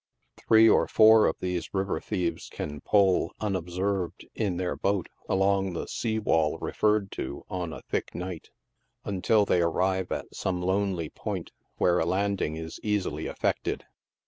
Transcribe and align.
Three 0.35 0.67
or 0.67 0.87
four 0.87 1.27
of 1.27 1.35
these 1.41 1.75
river 1.75 1.99
thieves 2.01 2.49
can 2.51 2.81
pull, 2.81 3.35
unob 3.39 3.69
served, 3.69 4.25
in 4.33 4.57
their 4.57 4.75
boat, 4.75 5.07
along 5.29 5.73
the 5.73 5.85
sea 5.87 6.17
wall 6.17 6.57
referred 6.57 7.11
to, 7.11 7.45
on 7.51 7.71
a 7.71 7.83
thick 7.83 8.15
night, 8.15 8.49
until 9.05 9.45
they 9.45 9.61
arrive 9.61 10.11
at 10.11 10.33
some 10.33 10.59
lonely 10.59 11.09
point, 11.09 11.51
where 11.77 11.99
a 11.99 12.05
landing 12.07 12.55
is 12.55 12.79
easily 12.81 13.29
ef 13.29 13.37
fected. 13.41 13.83